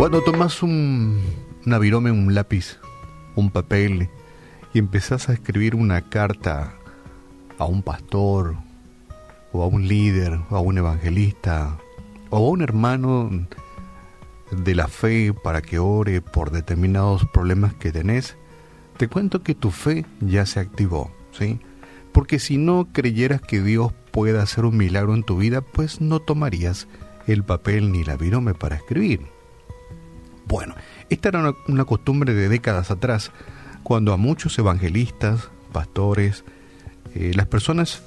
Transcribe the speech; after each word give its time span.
Cuando 0.00 0.22
tomas 0.22 0.62
un, 0.62 1.20
una 1.66 1.78
un 1.78 2.34
lápiz, 2.34 2.78
un 3.36 3.50
papel 3.50 4.08
y 4.72 4.78
empezás 4.78 5.28
a 5.28 5.34
escribir 5.34 5.74
una 5.74 6.08
carta 6.08 6.72
a 7.58 7.66
un 7.66 7.82
pastor 7.82 8.56
o 9.52 9.62
a 9.62 9.66
un 9.66 9.86
líder 9.86 10.40
o 10.48 10.56
a 10.56 10.60
un 10.60 10.78
evangelista 10.78 11.76
o 12.30 12.38
a 12.38 12.40
un 12.40 12.62
hermano 12.62 13.46
de 14.50 14.74
la 14.74 14.88
fe 14.88 15.34
para 15.34 15.60
que 15.60 15.78
ore 15.78 16.22
por 16.22 16.50
determinados 16.50 17.26
problemas 17.26 17.74
que 17.74 17.92
tenés, 17.92 18.38
te 18.96 19.06
cuento 19.06 19.42
que 19.42 19.54
tu 19.54 19.70
fe 19.70 20.06
ya 20.22 20.46
se 20.46 20.60
activó, 20.60 21.10
¿sí? 21.30 21.60
Porque 22.12 22.38
si 22.38 22.56
no 22.56 22.88
creyeras 22.90 23.42
que 23.42 23.60
Dios 23.60 23.92
pueda 24.12 24.42
hacer 24.42 24.64
un 24.64 24.78
milagro 24.78 25.12
en 25.12 25.24
tu 25.24 25.36
vida, 25.36 25.60
pues 25.60 26.00
no 26.00 26.20
tomarías 26.20 26.88
el 27.26 27.44
papel 27.44 27.92
ni 27.92 28.02
la 28.02 28.16
virome 28.16 28.54
para 28.54 28.76
escribir. 28.76 29.39
Bueno, 30.50 30.74
esta 31.10 31.28
era 31.28 31.54
una, 31.68 31.84
costumbre 31.84 32.34
de 32.34 32.48
décadas 32.48 32.90
atrás, 32.90 33.30
cuando 33.84 34.12
a 34.12 34.16
muchos 34.16 34.58
evangelistas, 34.58 35.48
pastores, 35.72 36.44
eh, 37.14 37.30
las 37.36 37.46
personas 37.46 38.02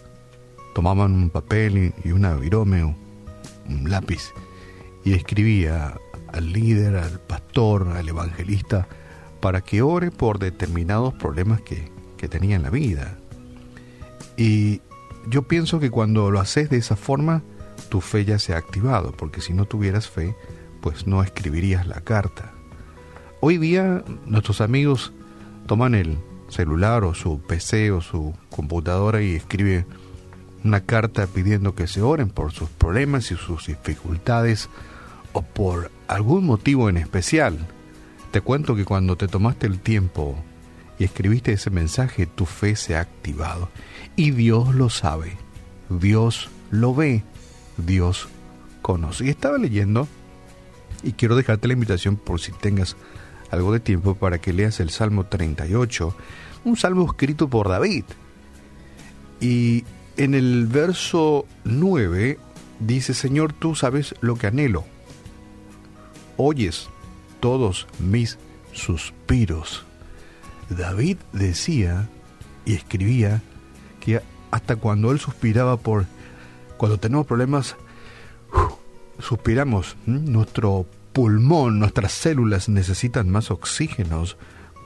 tomaban 0.76 1.14
un 1.14 1.30
papel 1.30 1.94
y, 2.04 2.12
una 2.12 2.36
virome 2.36 2.84
un 2.84 3.90
lápiz 3.90 4.34
y 5.06 5.14
escribía 5.14 5.98
al 6.34 6.52
líder, 6.52 6.98
al 6.98 7.22
pastor, 7.22 7.88
al 7.96 8.10
evangelista, 8.10 8.90
para 9.40 9.62
que 9.62 9.82
ore 9.82 10.12
por 10.12 10.38
determinados 10.38 11.14
problemas 11.14 11.62
que, 11.62 11.90
que 12.18 12.28
tenía 12.28 12.58
en 12.58 12.64
la 12.64 12.70
vida. 12.70 13.18
Y 14.36 14.82
yo 15.30 15.44
pienso 15.44 15.80
que 15.80 15.90
cuando 15.90 16.30
lo 16.30 16.42
haces 16.42 16.70
de 16.70 16.76
esa 16.76 16.98
forma, 16.98 17.42
tu 17.88 18.02
fe 18.02 18.26
ya 18.26 18.38
se 18.38 18.54
ha 18.54 18.58
activado, 18.58 19.14
porque 19.14 19.40
si 19.40 19.54
no 19.54 19.64
tuvieras 19.64 20.10
fe, 20.10 20.36
pues 20.84 21.08
no 21.08 21.24
escribirías 21.24 21.88
la 21.88 22.02
carta. 22.02 22.52
Hoy 23.40 23.58
día 23.58 24.04
nuestros 24.26 24.60
amigos 24.60 25.14
toman 25.66 25.96
el 25.96 26.18
celular 26.50 27.06
o 27.06 27.14
su 27.14 27.40
PC 27.40 27.92
o 27.92 28.02
su 28.02 28.34
computadora 28.50 29.22
y 29.22 29.34
escriben 29.34 29.86
una 30.62 30.82
carta 30.82 31.26
pidiendo 31.26 31.74
que 31.74 31.88
se 31.88 32.02
oren 32.02 32.30
por 32.30 32.52
sus 32.52 32.68
problemas 32.68 33.32
y 33.32 33.38
sus 33.38 33.68
dificultades 33.68 34.70
o 35.32 35.42
por 35.42 35.90
algún 36.10 36.46
motivo 36.46 36.90
en 36.90 36.98
especial. 36.98 37.58
Te 38.32 38.42
cuento 38.42 38.76
que 38.76 38.84
cuando 38.84 39.16
te 39.16 39.30
tomaste 39.30 39.68
el 39.68 39.80
tiempo 39.80 40.36
y 41.00 41.06
escribiste 41.06 41.54
ese 41.54 41.70
mensaje, 41.70 42.26
tu 42.26 42.46
fe 42.46 42.76
se 42.76 42.98
ha 42.98 43.00
activado. 43.00 43.70
Y 44.18 44.32
Dios 44.32 44.76
lo 44.76 44.90
sabe, 44.90 45.38
Dios 45.90 46.50
lo 46.72 46.94
ve, 46.94 47.24
Dios 47.78 48.28
conoce. 48.82 49.26
Y 49.26 49.30
estaba 49.30 49.58
leyendo 49.58 50.10
y 51.04 51.14
quiero 51.14 51.36
dejarte 51.36 51.68
la 51.68 51.74
invitación 51.74 52.16
por 52.16 52.40
si 52.40 52.52
tengas 52.52 52.96
algo 53.52 53.72
de 53.72 53.80
tiempo 53.80 54.16
para 54.16 54.40
que 54.40 54.54
leas 54.54 54.80
el 54.80 54.90
Salmo 54.90 55.26
38, 55.26 56.16
un 56.66 56.78
salmo 56.78 57.06
escrito 57.06 57.50
por 57.50 57.70
David. 57.70 58.06
Y 59.40 59.84
en 60.18 60.34
el 60.34 60.68
verso 60.68 61.46
9 61.66 62.40
dice, 62.80 63.14
Señor, 63.14 63.54
tú 63.54 63.76
sabes 63.76 64.16
lo 64.22 64.36
que 64.36 64.48
anhelo. 64.48 64.86
Oyes 66.38 66.90
todos 67.40 67.88
mis 68.00 68.40
suspiros. 68.72 69.86
David 70.70 71.18
decía 71.34 72.10
y 72.66 72.74
escribía 72.74 73.42
que 74.00 74.22
hasta 74.50 74.76
cuando 74.78 75.12
él 75.12 75.20
suspiraba 75.20 75.78
por, 75.78 76.06
cuando 76.78 77.00
tenemos 77.00 77.28
problemas, 77.28 77.76
suspiramos, 79.24 79.96
nuestro 80.06 80.86
pulmón, 81.14 81.80
nuestras 81.80 82.12
células 82.12 82.68
necesitan 82.68 83.30
más 83.30 83.52
oxígenos 83.52 84.38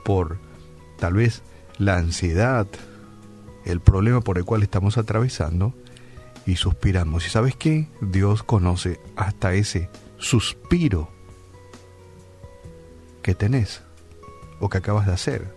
por 0.06 0.38
tal 1.00 1.16
vez 1.16 1.42
la 1.80 1.98
ansiedad, 1.98 2.68
el 3.66 3.81
problema 3.81 4.22
por 4.22 4.38
el 4.38 4.46
cual 4.46 4.62
estamos 4.62 4.97
atravesando 4.97 5.74
y 6.46 6.56
suspiramos. 6.56 7.26
¿Y 7.26 7.30
sabes 7.30 7.56
qué? 7.56 7.90
Dios 8.00 8.44
conoce 8.44 9.00
hasta 9.16 9.53
ese 9.53 9.90
suspiro 10.18 11.09
que 13.24 13.34
tenés 13.34 13.81
o 14.59 14.70
que 14.70 14.78
acabas 14.78 15.08
de 15.08 15.14
hacer. 15.14 15.53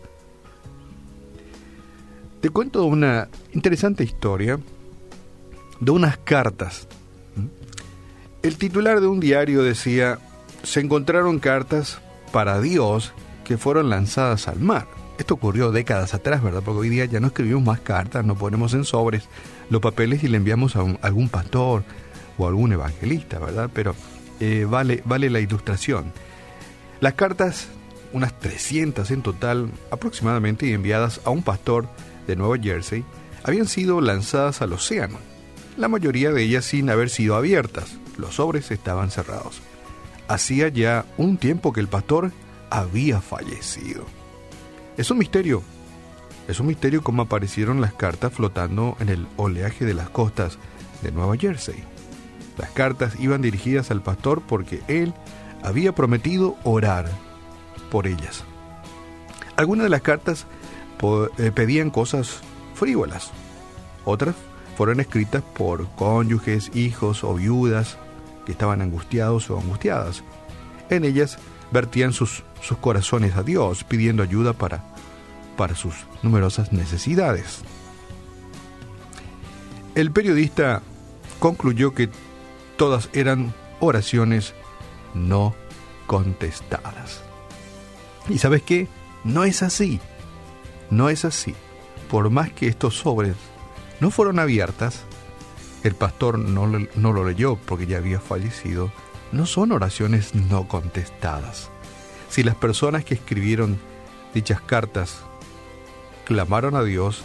Te 2.41 2.49
cuento 2.49 2.85
una 2.85 3.29
interesante 3.53 4.05
historia 4.05 4.59
de 5.81 5.91
unas 5.91 6.17
cartas 6.17 6.89
el 8.43 8.57
titular 8.57 9.01
de 9.01 9.07
un 9.07 9.21
diario 9.21 9.63
decía, 9.63 10.19
se 10.63 10.81
encontraron 10.81 11.39
cartas 11.39 12.01
para 12.33 12.61
Dios 12.61 13.13
que 13.45 13.59
fueron 13.59 13.91
lanzadas 13.91 14.49
al 14.49 14.61
mar. 14.61 14.87
Esto 15.19 15.35
ocurrió 15.35 15.71
décadas 15.73 16.15
atrás, 16.15 16.43
¿verdad? 16.43 16.63
Porque 16.65 16.81
hoy 16.81 16.89
día 16.89 17.05
ya 17.05 17.21
no 17.21 17.27
escribimos 17.27 17.65
más 17.65 17.81
cartas, 17.81 18.25
no 18.25 18.37
ponemos 18.37 18.73
en 18.73 18.85
sobres 18.85 19.25
los 19.69 19.83
papeles 19.83 20.25
y 20.25 20.29
le 20.29 20.39
enviamos 20.39 20.77
a, 20.77 20.81
algún 21.03 21.29
pastor 21.29 21.85
o 22.39 22.47
algún 22.47 22.73
evangelista, 22.73 23.39
¿verdad? 23.39 23.69
Pero 23.75 23.95
eh, 24.41 24.67
vale, 24.69 25.03
vale 25.05 25.29
la 25.29 25.41
ilustración. 25.41 26.11
Las 27.01 27.15
cartas, 27.15 27.69
unas 28.15 28.39
300 28.39 29.11
en 29.11 29.23
total 29.23 29.71
aproximadamente, 29.91 30.73
enviadas 30.73 31.21
a 31.25 31.31
un 31.31 31.43
pastor 31.43 31.89
de 32.27 32.37
Nueva 32.37 32.57
Jersey, 32.57 33.05
habían 33.43 33.67
sido 33.67 34.01
lanzadas 34.01 34.63
al 34.63 34.73
océano, 34.73 35.19
la 35.77 35.89
mayoría 35.89 36.31
de 36.31 36.43
ellas 36.43 36.65
sin 36.65 36.89
haber 36.89 37.11
sido 37.11 37.37
abiertas 37.37 37.99
los 38.21 38.37
sobres 38.37 38.71
estaban 38.71 39.11
cerrados. 39.11 39.61
Hacía 40.29 40.69
ya 40.69 41.05
un 41.17 41.39
tiempo 41.39 41.73
que 41.73 41.81
el 41.81 41.89
pastor 41.89 42.33
había 42.71 43.21
fallecido. 43.21 44.05
Es 44.97 45.11
un 45.11 45.19
misterio. 45.19 45.63
Es 46.47 46.61
un 46.61 46.67
misterio 46.67 47.03
cómo 47.03 47.23
aparecieron 47.23 47.81
las 47.81 47.95
cartas 47.95 48.33
flotando 48.33 48.97
en 49.01 49.09
el 49.09 49.27
oleaje 49.37 49.85
de 49.85 49.95
las 49.95 50.11
costas 50.11 50.59
de 51.03 51.13
Nueva 51.13 51.37
Jersey. 51.37 51.83
Las 52.59 52.71
cartas 52.71 53.15
iban 53.19 53.43
dirigidas 53.43 53.91
al 53.91 54.03
pastor 54.03 54.43
porque 54.47 54.83
él 54.89 55.15
había 55.63 55.95
prometido 55.95 56.57
orar 56.65 57.11
por 57.91 58.07
ellas. 58.07 58.45
Algunas 59.57 59.85
de 59.85 59.91
las 59.91 60.03
cartas 60.03 60.47
eh, 61.39 61.53
pedían 61.53 61.91
cosas 61.91 62.41
frívolas, 62.75 63.31
otras 64.05 64.35
fueron 64.77 65.01
escritas 65.01 65.43
por 65.43 65.89
cónyuges, 65.97 66.71
hijos 66.75 67.25
o 67.25 67.35
viudas 67.35 67.99
estaban 68.51 68.83
angustiados 68.83 69.51
o 69.51 69.59
angustiadas. 69.59 70.23
En 70.89 71.05
ellas 71.05 71.39
vertían 71.71 72.13
sus, 72.13 72.43
sus 72.61 72.79
corazones 72.79 73.37
a 73.37 73.43
Dios 73.43 73.85
pidiendo 73.85 74.23
ayuda 74.23 74.53
para, 74.53 74.85
para 75.57 75.75
sus 75.75 75.95
numerosas 76.23 76.73
necesidades. 76.73 77.63
El 79.95 80.13
periodista 80.13 80.83
concluyó 81.39 81.95
que 81.95 82.09
todas 82.77 83.09
eran 83.13 83.53
oraciones 83.81 84.55
no 85.15 85.55
contestadas. 86.07 87.23
¿Y 88.29 88.39
sabes 88.39 88.63
qué? 88.63 88.89
No 89.25 89.45
es 89.45 89.63
así. 89.63 90.01
No 90.91 91.09
es 91.09 91.25
así. 91.25 91.55
Por 92.11 92.31
más 92.31 92.53
que 92.53 92.69
estos 92.69 92.97
sobres 92.97 93.37
no 94.01 94.11
fueron 94.11 94.39
abiertas, 94.39 95.05
el 95.83 95.95
pastor 95.95 96.39
no, 96.39 96.67
no 96.67 97.13
lo 97.13 97.25
leyó 97.25 97.57
porque 97.57 97.87
ya 97.87 97.99
había 97.99 98.21
fallecido, 98.21 98.93
no 99.33 99.47
son 99.47 99.73
oraciones 99.73 100.35
no 100.35 100.69
contestadas. 100.69 101.71
Si 102.29 102.43
las 102.43 102.55
personas 102.55 103.05
que 103.05 103.15
escribieron 103.15 103.79
dichas 104.35 104.61
cartas 104.61 105.23
clamaron 106.25 106.77
a 106.77 106.83
Dios, 106.83 107.25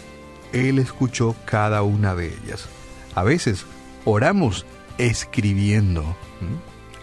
Él 0.52 0.78
escuchó 0.78 1.36
cada 1.44 1.82
una 1.82 2.14
de 2.14 2.28
ellas. 2.28 2.68
A 3.14 3.22
veces 3.22 3.66
oramos 4.04 4.66
escribiendo. 4.98 6.16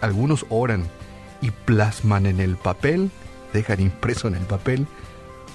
Algunos 0.00 0.44
oran 0.48 0.84
y 1.40 1.50
plasman 1.50 2.26
en 2.26 2.40
el 2.40 2.56
papel, 2.56 3.10
dejan 3.52 3.80
impreso 3.80 4.28
en 4.28 4.34
el 4.34 4.44
papel 4.44 4.86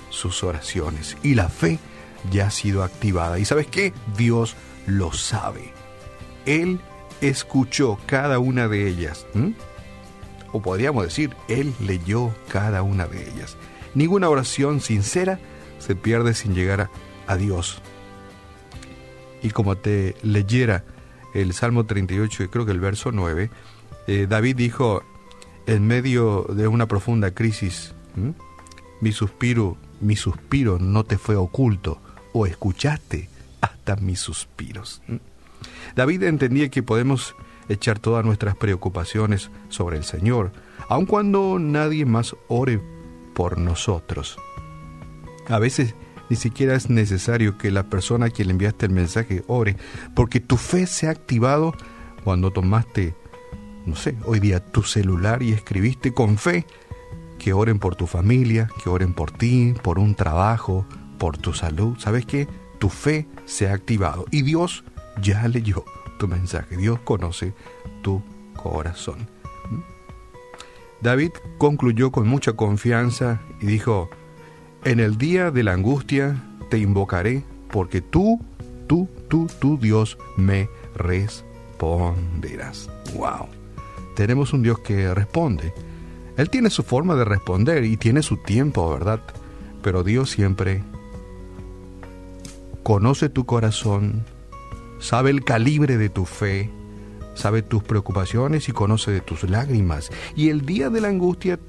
sus 0.10 0.44
oraciones. 0.44 1.18
Y 1.24 1.36
la 1.36 1.50
fe 1.50 1.80
ya 2.32 2.48
ha 2.48 2.52
sido 2.52 2.84
activada. 2.84 3.40
¿Y 3.40 3.46
sabes 3.46 3.68
qué? 3.68 3.94
Dios 4.18 4.56
lo 4.88 5.14
sabe. 5.14 5.79
Él 6.50 6.80
escuchó 7.22 8.00
cada 8.08 8.40
una 8.40 8.68
de 8.68 8.88
ellas. 8.88 9.28
O 10.52 10.62
podríamos 10.64 11.04
decir, 11.04 11.36
Él 11.48 11.76
leyó 11.80 12.34
cada 12.52 12.82
una 12.82 13.06
de 13.06 13.30
ellas. 13.30 13.56
Ninguna 13.94 14.30
oración 14.30 14.82
sincera 14.82 15.40
se 15.78 15.96
pierde 15.96 16.34
sin 16.34 16.56
llegar 16.56 16.90
a, 17.28 17.36
Dios. 17.38 17.84
Y 19.44 19.52
como 19.52 19.78
te 19.78 20.16
leyera 20.24 20.84
el 21.36 21.54
Salmo 21.54 21.86
38, 21.86 22.44
y 22.44 22.48
creo 22.48 22.66
que 22.66 22.72
el 22.72 22.80
verso 22.80 23.12
9, 23.12 23.52
eh, 24.08 24.26
David 24.28 24.56
dijo, 24.56 25.04
en 25.68 25.86
medio 25.86 26.48
de 26.50 26.68
una 26.68 26.88
profunda 26.88 27.30
crisis, 27.30 27.94
mi 29.02 29.12
suspiro, 29.12 29.78
mi 30.02 30.16
suspiro 30.16 30.80
no 30.80 31.04
te 31.04 31.20
fue 31.20 31.36
oculto, 31.36 32.02
o 32.34 32.48
escuchaste 32.48 33.30
hasta 33.62 33.96
mis 33.98 34.20
suspiros. 34.20 35.04
David 35.96 36.24
entendía 36.24 36.70
que 36.70 36.84
podemos 36.84 37.36
echar 37.68 38.00
todas 38.00 38.26
nuestras 38.26 38.56
preocupaciones 38.56 39.52
sobre 39.70 39.98
el 39.98 40.04
Señor, 40.04 40.52
aun 40.88 41.06
cuando 41.06 41.60
nadie 41.60 42.06
más 42.06 42.36
ore 42.48 42.82
por 43.34 43.58
nosotros. 43.58 44.38
A 45.48 45.60
veces 45.60 45.96
ni 46.30 46.36
siquiera 46.36 46.76
es 46.76 46.90
necesario 46.90 47.58
que 47.58 47.72
la 47.72 47.84
persona 47.84 48.28
a 48.28 48.30
quien 48.30 48.48
le 48.48 48.52
enviaste 48.54 48.86
el 48.86 48.92
mensaje 48.92 49.44
ore, 49.48 49.78
porque 50.16 50.40
tu 50.40 50.58
fe 50.58 50.86
se 50.86 51.08
ha 51.08 51.12
activado 51.12 51.74
cuando 52.24 52.52
tomaste, 52.52 53.16
no 53.86 53.96
sé, 53.96 54.16
hoy 54.26 54.40
día 54.40 54.64
tu 54.64 54.84
celular 54.84 55.42
y 55.42 55.52
escribiste 55.52 56.14
con 56.14 56.38
fe 56.38 56.66
que 57.40 57.54
oren 57.54 57.80
por 57.80 57.96
tu 57.96 58.06
familia, 58.06 58.70
que 58.84 58.90
oren 58.90 59.14
por 59.14 59.32
ti, 59.32 59.74
por 59.82 59.98
un 59.98 60.14
trabajo, 60.14 60.86
por 61.18 61.38
tu 61.38 61.54
salud. 61.54 61.98
¿Sabes 61.98 62.26
qué? 62.26 62.48
Tu 62.78 62.90
fe 62.90 63.28
se 63.46 63.70
ha 63.70 63.74
activado 63.74 64.26
y 64.30 64.44
Dios 64.44 64.84
ya 65.22 65.48
leyó 65.48 65.84
tu 66.18 66.28
mensaje. 66.28 66.78
Dios 66.78 67.00
conoce 67.04 67.54
tu 68.02 68.22
corazón. 68.56 69.28
David 71.02 71.32
concluyó 71.58 72.12
con 72.12 72.28
mucha 72.28 72.54
confianza 72.54 73.40
y 73.62 73.66
dijo, 73.68 74.10
en 74.84 75.00
el 75.00 75.18
día 75.18 75.52
de 75.52 75.64
la 75.64 75.74
angustia 75.74 76.42
te 76.70 76.78
invocaré 76.78 77.44
porque 77.72 78.02
tú, 78.02 78.42
tú, 78.88 79.08
tú, 79.30 79.48
tú 79.60 79.78
Dios 79.78 80.18
me 80.36 80.70
responderás. 80.96 82.90
¡Wow! 83.16 83.48
Tenemos 84.16 84.52
un 84.52 84.62
Dios 84.62 84.80
que 84.80 85.14
responde. 85.14 85.74
Él 86.36 86.50
tiene 86.50 86.70
su 86.70 86.84
forma 86.84 87.16
de 87.16 87.26
responder 87.26 87.84
y 87.86 87.98
tiene 87.98 88.22
su 88.22 88.38
tiempo, 88.38 88.90
¿verdad? 88.90 89.22
Pero 89.82 90.04
Dios 90.04 90.30
siempre 90.30 90.84
conoce 92.84 93.30
tu 93.30 93.46
corazón, 93.46 94.26
sabe 95.00 95.30
el 95.30 95.44
calibre 95.44 95.98
de 95.98 96.10
tu 96.10 96.26
fe, 96.26 96.70
sabe 97.34 97.62
tus 97.62 97.84
preocupaciones 97.84 98.70
y 98.70 98.72
conoce 98.72 99.12
de 99.12 99.22
tus 99.22 99.44
lágrimas. 99.44 100.10
Y 100.36 100.50
el 100.50 100.66
día 100.66 100.90
de 100.90 101.02
la 101.02 101.08
angustia, 101.08 101.60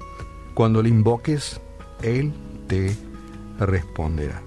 cuando 0.53 0.81
le 0.81 0.89
invoques, 0.89 1.59
Él 2.01 2.33
te 2.67 2.95
responderá. 3.59 4.41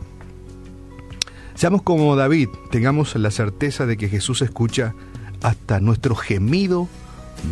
Seamos 1.55 1.83
como 1.83 2.17
David, 2.17 2.49
tengamos 2.71 3.15
la 3.17 3.31
certeza 3.31 3.87
de 3.87 3.97
que 3.97 4.09
Jesús 4.09 4.43
escucha 4.43 4.95
hasta 5.43 5.81
nuestro 5.81 6.15
gemido 6.15 6.89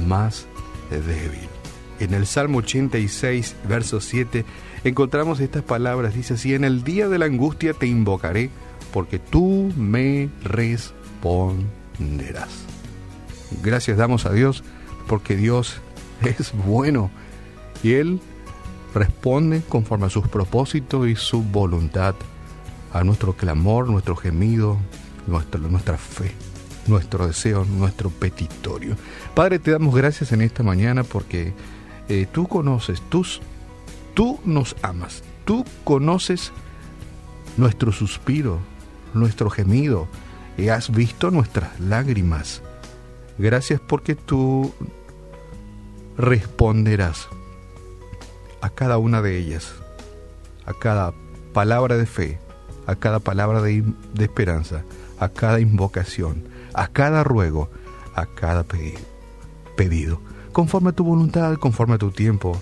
más 0.06 0.46
débil 0.90 1.48
en 2.02 2.14
el 2.14 2.26
Salmo 2.26 2.58
86, 2.58 3.54
verso 3.68 4.00
7, 4.00 4.44
encontramos 4.84 5.40
estas 5.40 5.62
palabras. 5.62 6.14
Dice 6.14 6.34
así, 6.34 6.54
en 6.54 6.64
el 6.64 6.82
día 6.82 7.08
de 7.08 7.18
la 7.18 7.26
angustia 7.26 7.74
te 7.74 7.86
invocaré, 7.86 8.50
porque 8.92 9.18
tú 9.18 9.72
me 9.76 10.28
responderás. 10.42 11.01
Gracias 13.62 13.96
damos 13.96 14.26
a 14.26 14.32
Dios, 14.32 14.62
porque 15.06 15.36
Dios 15.36 15.76
es 16.22 16.52
bueno 16.52 17.10
y 17.82 17.92
Él 17.92 18.20
responde 18.94 19.62
conforme 19.68 20.06
a 20.06 20.10
sus 20.10 20.28
propósitos 20.28 21.08
y 21.08 21.16
su 21.16 21.42
voluntad 21.42 22.14
a 22.92 23.04
nuestro 23.04 23.34
clamor, 23.34 23.88
nuestro 23.88 24.16
gemido, 24.16 24.76
nuestra, 25.26 25.96
fe, 25.96 26.32
nuestro 26.86 27.26
deseo, 27.26 27.64
nuestro 27.64 28.10
petitorio. 28.10 28.96
Padre, 29.34 29.58
te 29.58 29.70
damos 29.70 29.94
gracias 29.94 30.32
en 30.32 30.42
esta 30.42 30.62
mañana 30.62 31.04
porque 31.04 31.54
eh, 32.08 32.26
tú 32.30 32.46
conoces, 32.46 33.00
tú, 33.08 33.24
tú 34.14 34.40
nos 34.44 34.76
amas, 34.82 35.22
tú 35.44 35.64
conoces 35.84 36.52
nuestro 37.56 37.92
suspiro, 37.92 38.58
nuestro 39.14 39.48
gemido, 39.48 40.06
has 40.70 40.90
visto 40.90 41.30
nuestras 41.30 41.78
lágrimas. 41.80 42.62
Gracias 43.38 43.80
porque 43.80 44.14
tú 44.14 44.72
responderás 46.16 47.28
a 48.60 48.70
cada 48.70 48.98
una 48.98 49.22
de 49.22 49.38
ellas, 49.38 49.72
a 50.66 50.74
cada 50.74 51.12
palabra 51.52 51.96
de 51.96 52.06
fe, 52.06 52.38
a 52.86 52.94
cada 52.94 53.18
palabra 53.18 53.62
de, 53.62 53.82
de 54.14 54.24
esperanza, 54.24 54.84
a 55.18 55.28
cada 55.28 55.60
invocación, 55.60 56.44
a 56.74 56.88
cada 56.88 57.24
ruego, 57.24 57.70
a 58.14 58.26
cada 58.26 58.64
pedido 59.76 60.20
conforme 60.52 60.90
a 60.90 60.92
tu 60.92 61.04
voluntad, 61.04 61.56
conforme 61.56 61.94
a 61.94 61.98
tu 61.98 62.10
tiempo, 62.10 62.56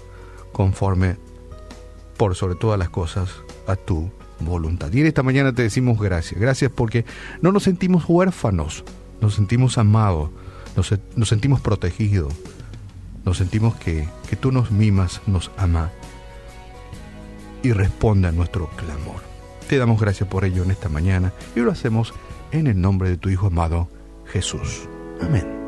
conforme, 0.52 1.16
por 2.16 2.34
sobre 2.34 2.54
todas 2.54 2.78
las 2.78 2.88
cosas, 2.88 3.30
a 3.66 3.76
tu 3.76 4.10
voluntad. 4.40 4.92
Y 4.92 5.00
en 5.00 5.06
esta 5.06 5.22
mañana 5.22 5.52
te 5.52 5.62
decimos 5.62 5.98
gracias, 6.00 6.40
gracias 6.40 6.70
porque 6.74 7.04
no 7.42 7.52
nos 7.52 7.64
sentimos 7.64 8.04
huérfanos, 8.08 8.84
nos 9.20 9.34
sentimos 9.34 9.78
amados, 9.78 10.30
nos, 10.76 10.94
nos 11.16 11.28
sentimos 11.28 11.60
protegidos, 11.60 12.32
nos 13.24 13.38
sentimos 13.38 13.74
que, 13.76 14.08
que 14.28 14.36
tú 14.36 14.52
nos 14.52 14.70
mimas, 14.70 15.20
nos 15.26 15.50
amas 15.56 15.90
y 17.62 17.72
responde 17.72 18.28
a 18.28 18.32
nuestro 18.32 18.68
clamor. 18.70 19.22
Te 19.68 19.78
damos 19.78 20.00
gracias 20.00 20.28
por 20.28 20.44
ello 20.44 20.64
en 20.64 20.70
esta 20.70 20.88
mañana 20.88 21.32
y 21.54 21.60
lo 21.60 21.70
hacemos 21.70 22.14
en 22.52 22.66
el 22.66 22.80
nombre 22.80 23.08
de 23.08 23.16
tu 23.16 23.28
Hijo 23.28 23.46
amado, 23.46 23.88
Jesús. 24.26 24.88
Amén. 25.20 25.59